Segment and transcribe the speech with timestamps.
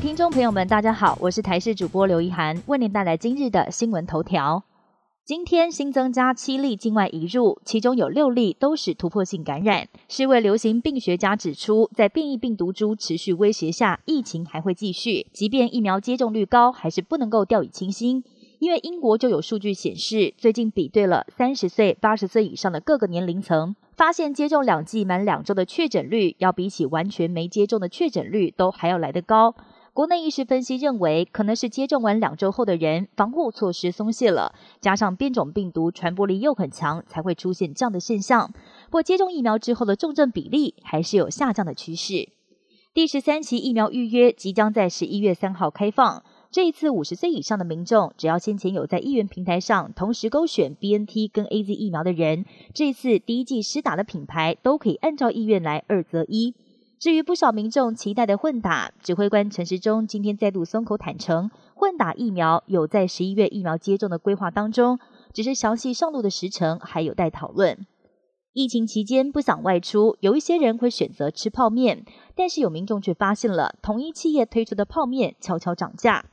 [0.00, 4.62] 听众朋友们，大家好，我是台视主播刘一涵，为您带来今日的新闻头条。
[5.24, 9.88] 今天新增加七例境外移入，其中有六例都是突破性感染。
[10.08, 15.26] 世卫流行病学家指出，在变异病毒株持续威胁下，疫情还会继续。
[15.32, 18.22] 即便疫苗接种率高，还是不能够掉以轻心。
[18.60, 29.56] 因为英国就有数据显示，最近比对了三十岁、八十岁以上的各个年龄层，发现接种两剂满两周的确诊率，要比起完全没接种的确诊率都还要来得高。
[29.98, 38.52] 国内医师分析认为，可能是接种完两周后的人防护措施松懈了，加上变种病毒传播力又很强，才会出现这样的现象。
[38.90, 42.28] 不过，接种疫苗之后的重症比例还是有下降的趋势。
[42.94, 46.22] 第十三期疫苗预约即将在十一月三号开放。
[46.52, 56.54] 这一次，五十岁以上的民众，只要先前有在医院平台上同时勾选 B N T 跟 A Z 疫苗的人，这次第一剂施打的品牌都可以按照意愿来二择一。
[56.98, 64.98] 至于不少民众期待的混打，指挥官陈时中今天再度松口坦诚，混打疫苗有在十一月疫苗接种的规划当中，
[65.32, 67.86] 只是详细上路的时程还有待讨论。
[68.52, 72.04] 疫情期间不想外出，有一些人会选择吃泡面，
[72.34, 76.24] 但是有民众却发现了同一企业推出的泡面悄悄涨价。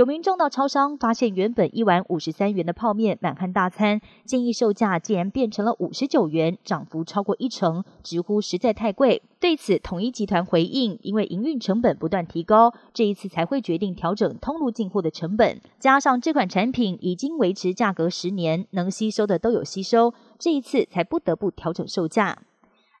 [0.00, 9.20] 有民众到超商发现，原本一碗五十三元的泡面满汉大餐，建议售价竟然变成了五十九元，涨幅超过一成，直呼实在太贵。
[9.38, 15.60] 对此，统一集团回应，因为营运成本不断提高，这一次才会决定调整通路进货的成本。
[15.78, 22.38] 加上这款产品已经维持价格十年，能吸收的都有吸收，这一次才不得不调整售价。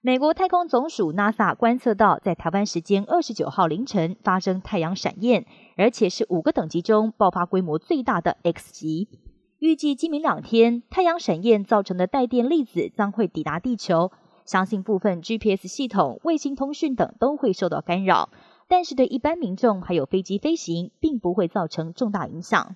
[0.02, 5.44] 美国太空总署 NASA 观测到，在台湾时间二十九号凌晨发生太阳闪焰，
[5.76, 9.08] 而且是五个等级中爆发规模最大的 X 级。
[9.58, 14.10] 预计今明两天，太阳闪焰造成的带电粒子将会抵达地球，
[14.46, 18.30] 相信部分 GPS 系统、卫星通讯等都会受到干扰，
[18.68, 22.74] 但是对一般民众还有飞机飞行，并不会造成重大影响。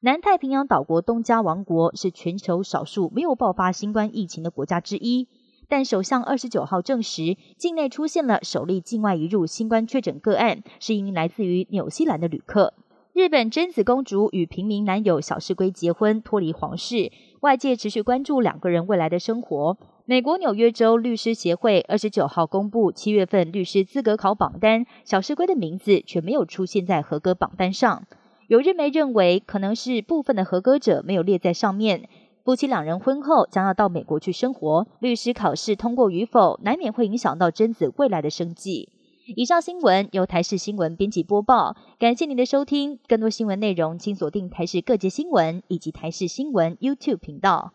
[0.00, 5.28] 南太平洋岛国东加王国是全球少数没有爆发新冠疫情的国家之一。
[5.68, 12.72] 但首相二十九号证实，境内出现了首例境外移入新冠确诊个案，是一名来自于纽西兰的旅客。
[13.12, 19.76] 日本贞子公主与平民男友小室圭结婚，脱离皇室，外界持续关注两个人未来的生活。
[20.06, 28.06] 美国纽约州律师协会二十九号公布七月份律师资格考榜单，小室圭的名字却没有出现在合格榜单上。
[28.46, 32.08] 有日媒认为，可能是部分的合格者没有列在上面。
[32.48, 38.88] 夫妻两人婚后将要到美国去生活，律师考试通过与否，难免会影响到贞子未来的生计。
[39.36, 43.00] 以上新闻由台视新闻编辑播报，感谢您的收听。
[43.06, 47.74] 更多新闻内容，请锁定台视各界新闻以及台视新闻 YouTube 频道。